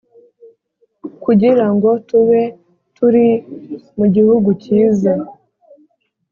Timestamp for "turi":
2.95-3.27